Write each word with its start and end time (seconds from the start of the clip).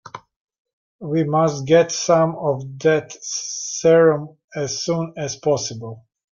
We 0.99 1.25
must 1.25 1.67
get 1.67 1.91
some 1.91 2.35
of 2.35 2.79
that 2.79 3.13
serum 3.21 4.37
as 4.55 4.83
soon 4.83 5.13
as 5.15 5.35
possible. 5.35 6.07